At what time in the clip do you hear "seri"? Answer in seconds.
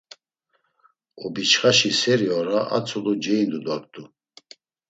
1.99-2.27